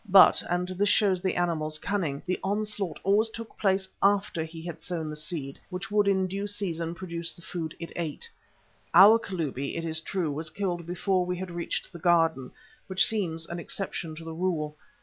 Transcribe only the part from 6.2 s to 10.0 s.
due season produce the food it ate. Our Kalubi, it